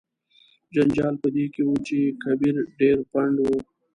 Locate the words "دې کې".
1.35-1.61